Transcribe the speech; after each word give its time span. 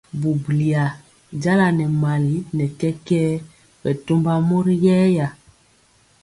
Bubuliya 0.19 0.83
jala 1.43 1.67
nɛ 1.77 1.85
mali 2.01 2.35
nɛ 2.57 2.65
kɛkɛɛ 2.79 3.31
bɛ 3.81 3.89
tɔmba 4.05 4.33
mori 4.47 4.75
yɛya. 4.85 5.27